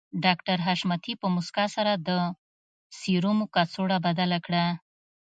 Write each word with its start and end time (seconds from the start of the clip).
ډاکټر 0.23 0.57
حشمتي 0.67 1.13
په 1.21 1.27
مسکا 1.35 1.65
سره 1.75 1.93
د 2.07 2.09
سيرومو 2.99 3.45
کڅوړه 3.55 3.97
بدله 4.05 4.39
کړه 4.45 4.65